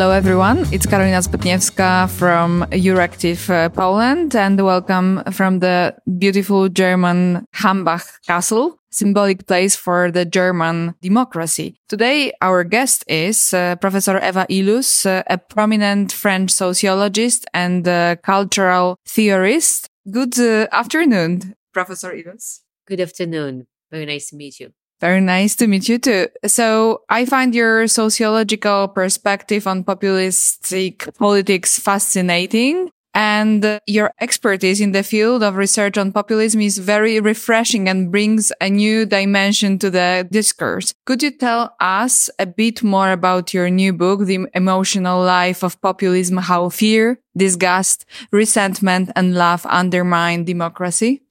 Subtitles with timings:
[0.00, 0.60] Hello, everyone.
[0.72, 8.78] It's Karolina Zbytniewska from Euractiv uh, Poland, and welcome from the beautiful German Hambach Castle,
[8.90, 11.76] symbolic place for the German democracy.
[11.90, 18.16] Today, our guest is uh, Professor Eva Illouz, uh, a prominent French sociologist and uh,
[18.24, 19.90] cultural theorist.
[20.10, 22.60] Good uh, afternoon, Professor Illouz.
[22.86, 23.66] Good afternoon.
[23.90, 24.72] Very nice to meet you.
[25.00, 26.28] Very nice to meet you too.
[26.46, 32.90] So I find your sociological perspective on populistic politics fascinating.
[33.12, 38.52] And your expertise in the field of research on populism is very refreshing and brings
[38.60, 40.94] a new dimension to the discourse.
[41.06, 45.80] Could you tell us a bit more about your new book, The Emotional Life of
[45.80, 51.22] Populism, How Fear, Disgust, Resentment and Love Undermine Democracy?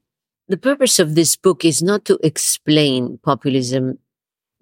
[0.50, 4.00] The purpose of this book is not to explain populism,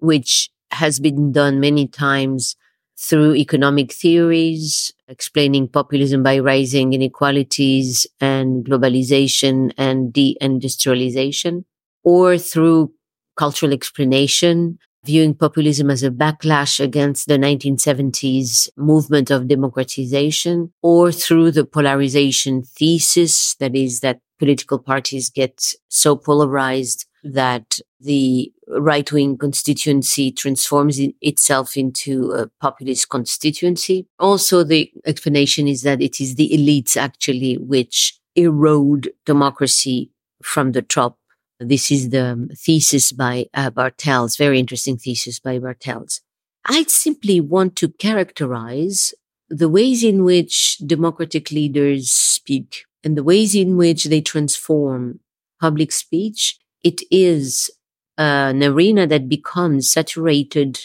[0.00, 2.56] which has been done many times
[3.00, 11.64] through economic theories, explaining populism by rising inequalities and globalization and deindustrialization,
[12.04, 12.92] or through
[13.38, 21.50] cultural explanation, viewing populism as a backlash against the 1970s movement of democratization, or through
[21.50, 29.36] the polarization thesis, that is, that political parties get so polarized that the right wing
[29.36, 34.06] constituency transforms itself into a populist constituency.
[34.18, 40.10] Also, the explanation is that it is the elites actually which erode democracy
[40.42, 41.18] from the top.
[41.58, 46.20] This is the thesis by uh, Bartels, very interesting thesis by Bartels.
[46.64, 49.12] I simply want to characterize
[49.48, 55.20] the ways in which democratic leaders speak and the ways in which they transform
[55.62, 57.70] public speech, it is
[58.18, 60.78] an arena that becomes saturated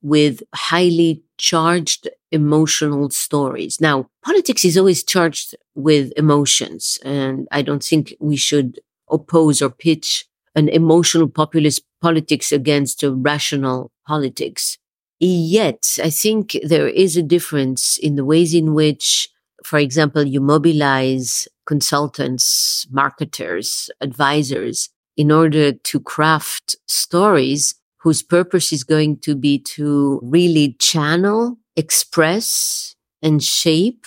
[0.00, 3.80] with highly charged emotional stories.
[3.80, 8.78] Now, politics is always charged with emotions, and I don't think we should
[9.10, 14.78] oppose or pitch an emotional populist politics against a rational politics.
[15.18, 19.28] Yet, I think there is a difference in the ways in which
[19.64, 28.84] for example, you mobilize consultants, marketers, advisors in order to craft stories whose purpose is
[28.84, 34.04] going to be to really channel, express and shape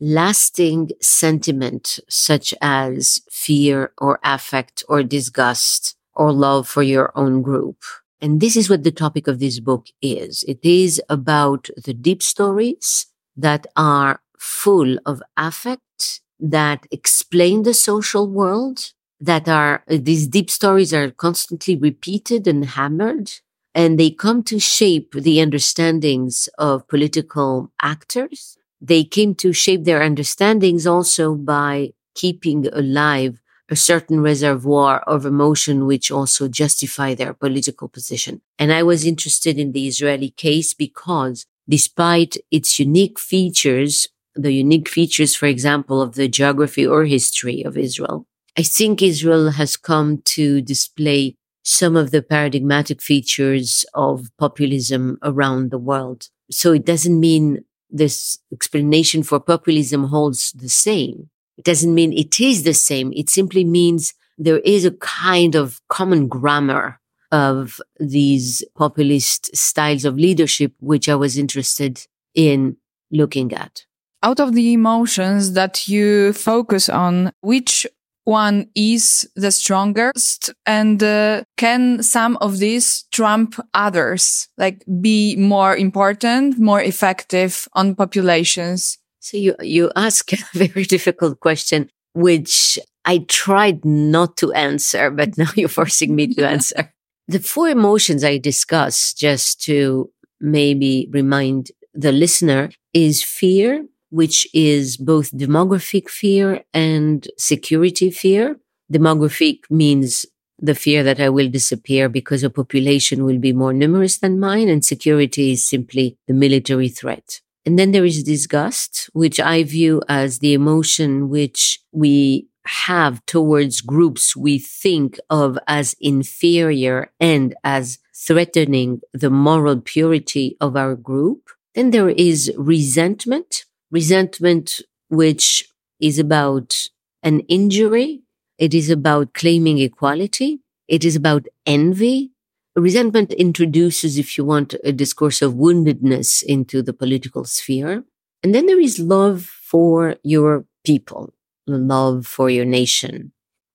[0.00, 7.82] lasting sentiment such as fear or affect or disgust or love for your own group.
[8.20, 10.44] And this is what the topic of this book is.
[10.46, 18.28] It is about the deep stories that are full of affect that explain the social
[18.28, 23.32] world that are these deep stories are constantly repeated and hammered
[23.74, 28.56] and they come to shape the understandings of political actors.
[28.80, 35.86] They came to shape their understandings also by keeping alive a certain reservoir of emotion
[35.86, 38.40] which also justify their political position.
[38.58, 44.88] And i was interested in the israeli case because despite its unique features the unique
[44.88, 48.26] features, for example, of the geography or history of Israel.
[48.56, 55.70] I think Israel has come to display some of the paradigmatic features of populism around
[55.70, 56.28] the world.
[56.50, 61.30] So it doesn't mean this explanation for populism holds the same.
[61.56, 63.12] It doesn't mean it is the same.
[63.14, 67.00] It simply means there is a kind of common grammar
[67.30, 72.76] of these populist styles of leadership, which I was interested in
[73.10, 73.84] looking at
[74.22, 77.86] out of the emotions that you focus on, which
[78.24, 80.52] one is the strongest?
[80.66, 84.48] And uh, can some of these trump others?
[84.58, 88.98] Like be more important more effective on populations?
[89.20, 95.36] So you you ask a very difficult question which i tried not to answer but
[95.38, 96.92] now you're forcing me to answer.
[97.28, 100.10] The four emotions i discuss just to
[100.40, 108.58] maybe remind the listener is fear which is both demographic fear and security fear.
[108.92, 110.26] Demographic means
[110.60, 114.68] the fear that I will disappear because a population will be more numerous than mine.
[114.68, 117.40] And security is simply the military threat.
[117.64, 123.80] And then there is disgust, which I view as the emotion which we have towards
[123.80, 131.50] groups we think of as inferior and as threatening the moral purity of our group.
[131.74, 135.68] Then there is resentment, resentment, which
[136.00, 136.88] is about
[137.22, 138.22] an injury.
[138.58, 140.60] It is about claiming equality.
[140.88, 142.32] It is about envy.
[142.76, 148.04] resentment introduces, if you want, a discourse of woundedness into the political sphere.
[148.42, 151.34] And then there is love for your people,
[151.66, 153.32] love for your nation.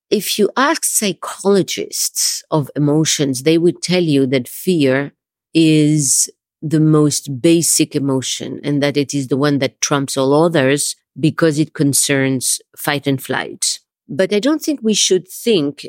[0.09, 5.13] If you ask psychologists of emotions, they would tell you that fear
[5.53, 6.29] is
[6.63, 11.59] the most basic emotion and that it is the one that trumps all others because
[11.59, 13.79] it concerns fight and flight.
[14.07, 15.85] But I don't think we should think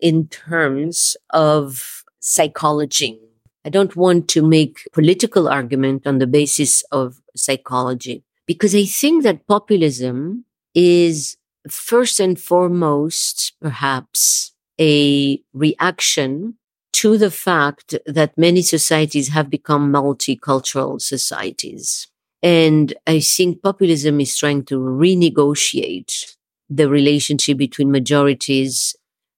[0.00, 3.20] in terms of psychology.
[3.64, 9.22] I don't want to make political argument on the basis of psychology because I think
[9.22, 10.44] that populism
[10.74, 11.36] is
[11.68, 16.54] first and foremost, perhaps a reaction
[16.96, 22.08] to the fact that many societies have become multicultural societies.
[22.42, 26.34] And I think populism is trying to renegotiate
[26.70, 28.96] the relationship between majorities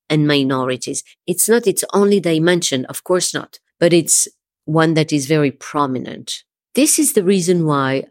[0.08, 1.02] and minorities.
[1.26, 4.28] It's not its only dimension, of course not, but it's
[4.64, 6.44] one that is very prominent.
[6.76, 8.04] This is the reason why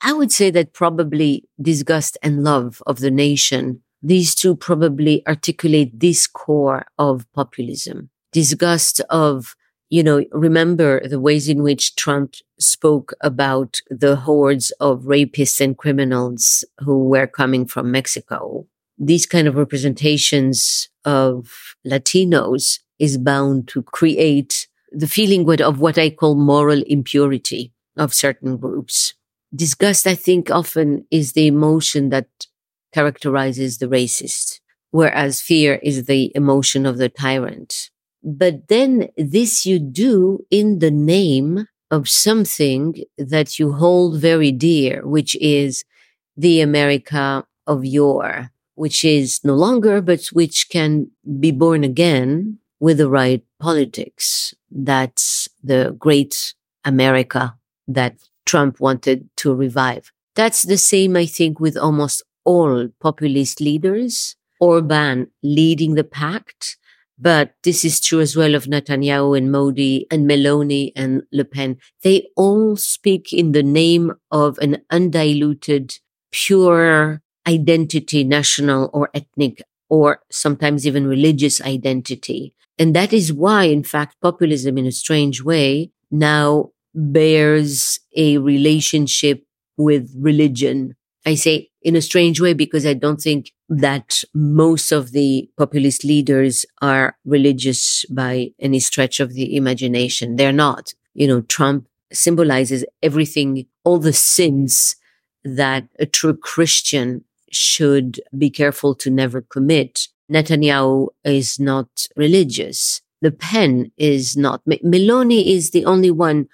[0.00, 6.00] I would say that probably disgust and love of the nation, these two probably articulate
[6.00, 8.08] this core of populism.
[8.36, 9.56] Disgust of,
[9.88, 15.74] you know, remember the ways in which Trump spoke about the hordes of rapists and
[15.74, 18.66] criminals who were coming from Mexico.
[18.98, 26.10] These kind of representations of Latinos is bound to create the feeling of what I
[26.10, 29.14] call moral impurity of certain groups.
[29.54, 32.28] Disgust, I think, often is the emotion that
[32.92, 34.60] characterizes the racist,
[34.90, 37.88] whereas fear is the emotion of the tyrant.
[38.26, 45.06] But then this you do in the name of something that you hold very dear,
[45.06, 45.84] which is
[46.36, 51.08] the America of yore, which is no longer, but which can
[51.38, 54.54] be born again with the right politics.
[54.72, 57.56] That's the great America
[57.86, 60.10] that Trump wanted to revive.
[60.34, 64.34] That's the same, I think, with almost all populist leaders.
[64.58, 66.76] Orban leading the pact.
[67.18, 71.78] But this is true as well of Netanyahu and Modi and Meloni and Le Pen.
[72.02, 75.98] They all speak in the name of an undiluted,
[76.30, 82.54] pure identity, national or ethnic, or sometimes even religious identity.
[82.78, 89.44] And that is why, in fact, populism in a strange way now bears a relationship
[89.76, 90.96] with religion.
[91.24, 96.02] I say in a strange way because I don't think that most of the populist
[96.02, 100.34] leaders are religious by any stretch of the imagination.
[100.34, 100.94] They're not.
[101.14, 104.96] You know, Trump symbolizes everything, all the sins
[105.44, 107.22] that a true Christian
[107.52, 110.08] should be careful to never commit.
[110.28, 113.00] Netanyahu is not religious.
[113.22, 114.60] Le Pen is not.
[114.64, 116.48] Meloni is the only one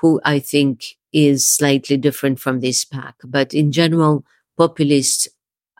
[0.00, 3.16] who I think is slightly different from this pack.
[3.22, 4.24] But in general,
[4.60, 5.26] populists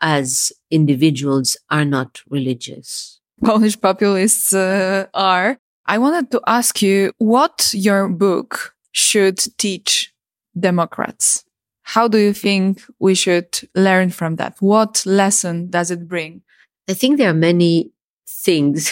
[0.01, 3.19] as individuals are not religious.
[3.43, 5.59] Polish populists uh, are.
[5.85, 10.11] I wanted to ask you what your book should teach
[10.59, 11.45] Democrats.
[11.83, 14.55] How do you think we should learn from that?
[14.59, 16.41] What lesson does it bring?
[16.89, 17.91] I think there are many
[18.27, 18.91] things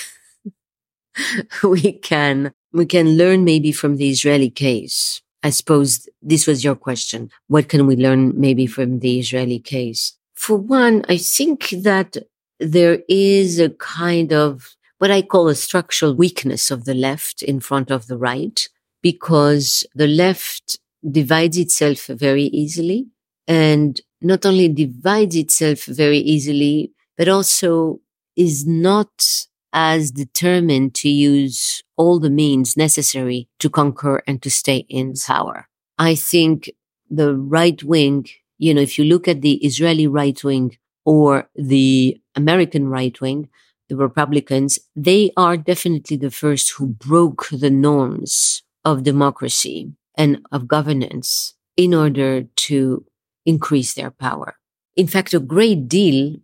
[1.64, 5.22] we can we can learn maybe from the Israeli case.
[5.42, 7.32] I suppose this was your question.
[7.48, 10.18] What can we learn maybe from the Israeli case?
[10.36, 12.18] For one, I think that
[12.60, 17.62] there is a kind of what I call a structural weakness of the left in
[17.62, 18.68] front of the right,
[19.02, 20.78] because the left
[21.10, 23.08] divides itself very easily
[23.48, 28.02] and not only divides itself very easily, but also
[28.36, 34.86] is not as determined to use all the means necessary to conquer and to stay
[34.90, 35.68] in power.
[35.98, 36.72] I think
[37.10, 42.20] the right wing, you know, if you look at the Israeli right wing or the
[42.36, 43.50] American right wing,
[43.90, 50.68] the Republicans, they are definitely the first who broke the norms of democracy and of
[50.68, 53.06] governance in order to
[53.46, 54.56] increase their power.
[54.96, 56.36] In fact, a great deal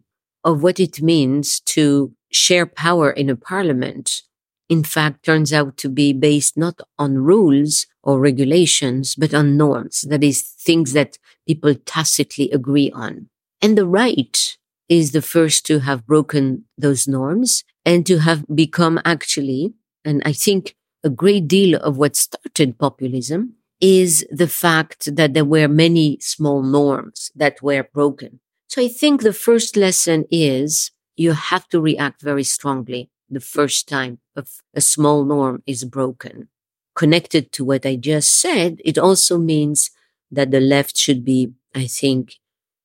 [0.44, 4.22] of what it means to share power in a parliament,
[4.68, 10.02] in fact, turns out to be based not on rules or regulations, but on norms.
[10.02, 13.30] That is things that people tacitly agree on.
[13.62, 14.58] And the right
[14.90, 19.74] is the first to have broken those norms and to have become actually,
[20.04, 25.46] and I think a great deal of what started populism is the fact that there
[25.46, 28.40] were many small norms that were broken.
[28.68, 33.88] So I think the first lesson is you have to react very strongly the first
[33.88, 34.20] time
[34.74, 36.50] a small norm is broken.
[36.96, 39.92] Connected to what I just said, it also means
[40.32, 42.36] that the left should be, I think,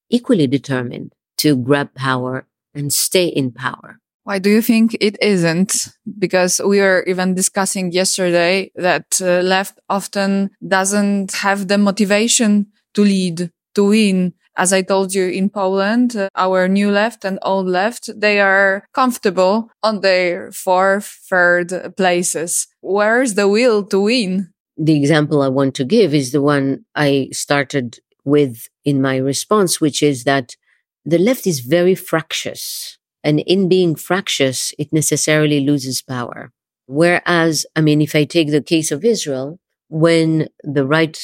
[0.08, 3.98] equally determined to grab power and stay in power.
[4.24, 5.88] Why do you think it isn't?
[6.18, 13.02] Because we were even discussing yesterday that uh, left often doesn't have the motivation to
[13.02, 14.34] lead, to win.
[14.56, 18.84] As I told you in Poland, uh, our new left and old left, they are
[18.92, 22.66] comfortable on their fourth, third places.
[22.80, 24.52] Where's the will to win?
[24.76, 29.80] The example I want to give is the one I started with in my response,
[29.80, 30.56] which is that
[31.04, 32.98] the left is very fractious.
[33.22, 36.50] And in being fractious, it necessarily loses power.
[36.86, 41.18] Whereas, I mean, if I take the case of Israel, when the right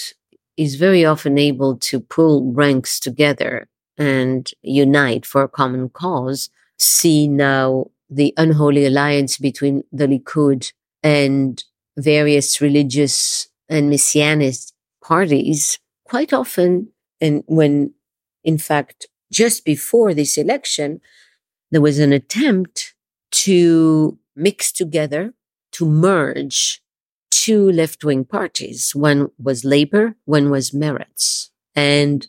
[0.56, 7.28] is very often able to pull ranks together and unite for a common cause, see
[7.28, 10.72] now the unholy alliance between the Likud
[11.02, 11.62] and
[11.96, 16.88] various religious and messianist parties quite often.
[17.20, 17.94] And when,
[18.44, 21.00] in fact, just before this election,
[21.70, 22.94] there was an attempt
[23.32, 25.34] to mix together,
[25.72, 26.80] to merge
[27.46, 28.92] two left wing parties.
[28.92, 31.50] One was Labor, one was Meretz.
[31.76, 32.26] And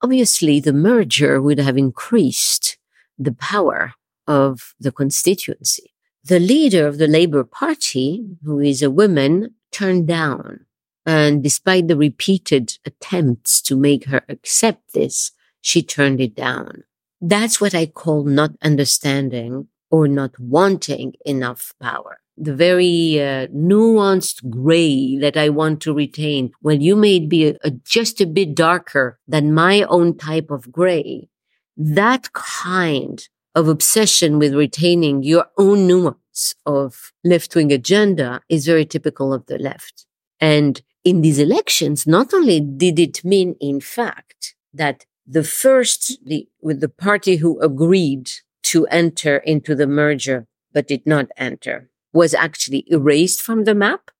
[0.00, 2.78] obviously the merger would have increased
[3.18, 3.94] the power
[4.28, 5.92] of the constituency.
[6.22, 10.66] The leader of the Labor Party, who is a woman, turned down.
[11.04, 16.84] And despite the repeated attempts to make her accept this, she turned it down.
[17.20, 22.20] That's what I call not understanding or not wanting enough power.
[22.42, 26.52] The very uh, nuanced gray that I want to retain.
[26.62, 30.72] Well, you may be a, a, just a bit darker than my own type of
[30.72, 31.28] gray.
[31.76, 33.22] That kind
[33.54, 39.44] of obsession with retaining your own nuance of left wing agenda is very typical of
[39.46, 40.06] the left.
[40.40, 46.48] And in these elections, not only did it mean, in fact, that the first, the,
[46.62, 48.30] with the party who agreed
[48.62, 54.10] to enter into the merger, but did not enter, was actually erased from the map.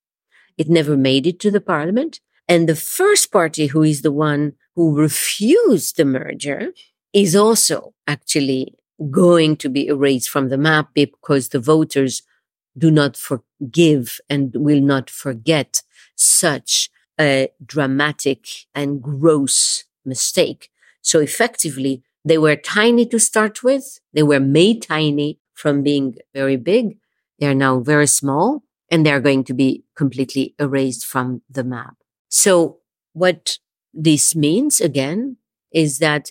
[0.57, 2.21] It never made it to the parliament.
[2.49, 6.73] And the first party who is the one who refused the merger
[7.13, 8.75] is also actually
[9.11, 12.23] going to be erased from the map because the voters
[12.77, 15.83] do not forgive and will not forget
[16.17, 20.71] such a dramatic and gross mistake.
[21.03, 24.01] So effectively, they were tiny to start with.
[24.13, 27.00] They were made tiny from being very big.
[27.41, 31.97] They're now very small and they're going to be completely erased from the map.
[32.29, 32.79] So
[33.13, 33.59] what
[33.93, 35.39] this means again
[35.73, 36.31] is that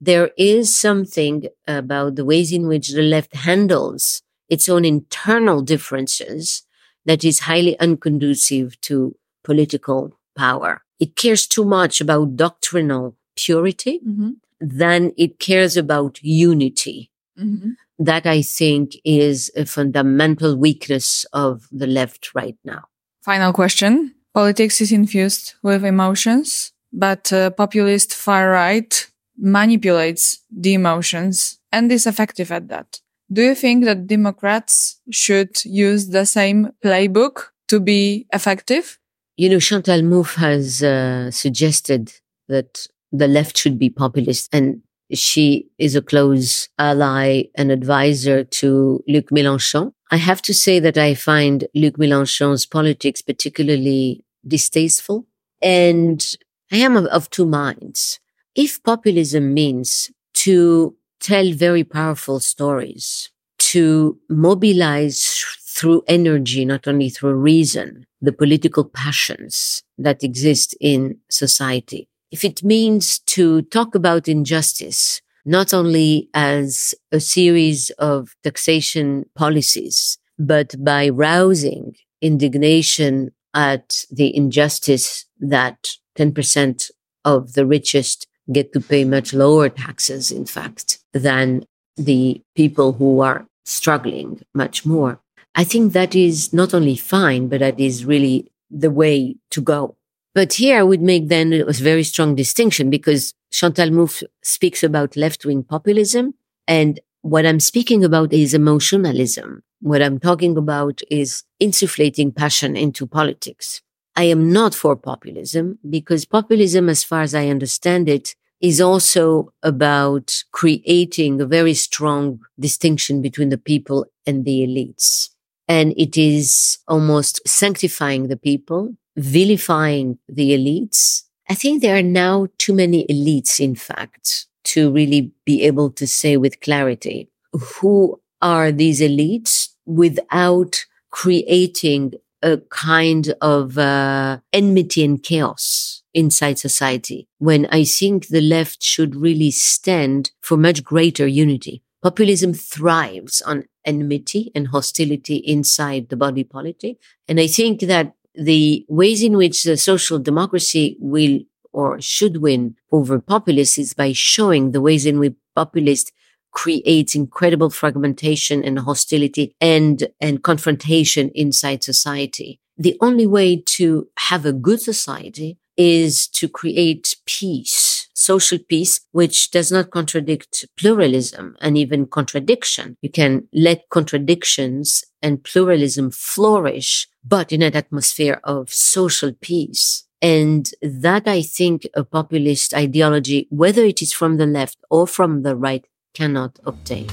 [0.00, 6.62] there is something about the ways in which the left handles its own internal differences
[7.04, 10.82] that is highly unconducive to political power.
[10.98, 14.30] It cares too much about doctrinal purity mm-hmm.
[14.60, 17.10] than it cares about unity.
[17.38, 17.70] Mm-hmm.
[18.00, 22.84] That I think is a fundamental weakness of the left right now.
[23.22, 24.14] Final question.
[24.32, 32.06] Politics is infused with emotions, but uh, populist far right manipulates the emotions and is
[32.06, 33.00] effective at that.
[33.32, 38.98] Do you think that Democrats should use the same playbook to be effective?
[39.36, 42.12] You know, Chantal Mouffe has uh, suggested
[42.48, 44.48] that the left should be populist.
[44.52, 49.92] And she is a close ally and advisor to Luc Mélenchon.
[50.10, 55.26] I have to say that I find Luc Mélenchon's politics particularly distasteful.
[55.62, 56.24] And
[56.72, 58.20] I am of, of two minds.
[58.54, 67.34] If populism means to tell very powerful stories, to mobilize through energy, not only through
[67.34, 75.20] reason, the political passions that exist in society, if it means to talk about injustice,
[75.44, 85.26] not only as a series of taxation policies, but by rousing indignation at the injustice
[85.40, 86.90] that 10%
[87.24, 91.64] of the richest get to pay much lower taxes, in fact, than
[91.96, 95.20] the people who are struggling much more.
[95.54, 99.96] I think that is not only fine, but that is really the way to go.
[100.34, 105.16] But here I would make then a very strong distinction because Chantal Mouffe speaks about
[105.16, 106.34] left-wing populism.
[106.68, 109.62] And what I'm speaking about is emotionalism.
[109.80, 113.82] What I'm talking about is insufflating passion into politics.
[114.16, 119.52] I am not for populism because populism, as far as I understand it, is also
[119.62, 125.30] about creating a very strong distinction between the people and the elites.
[125.68, 131.24] and it is almost sanctifying the people, vilifying the elites.
[131.48, 136.06] I think there are now too many elites, in fact, to really be able to
[136.06, 145.22] say with clarity who are these elites without creating a kind of uh, enmity and
[145.22, 151.82] chaos inside society when I think the left should really stand for much greater unity.
[152.02, 156.96] Populism thrives on enmity and hostility inside the body politic.
[157.28, 161.40] And I think that the ways in which the social democracy will
[161.72, 166.10] or should win over populists is by showing the ways in which populists
[166.52, 172.60] create incredible fragmentation and hostility and, and confrontation inside society.
[172.76, 179.50] The only way to have a good society is to create peace, social peace, which
[179.50, 182.96] does not contradict pluralism and even contradiction.
[183.00, 190.04] You can let contradictions and pluralism flourish, but in an atmosphere of social peace.
[190.22, 195.42] And that I think a populist ideology, whether it is from the left or from
[195.42, 197.08] the right, cannot obtain.